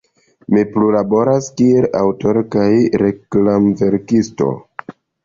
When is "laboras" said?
0.95-1.49